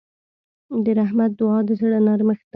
[0.83, 2.49] د رحمت دعا د زړه نرمښت ده.